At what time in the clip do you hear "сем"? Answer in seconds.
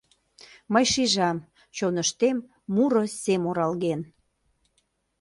3.21-3.43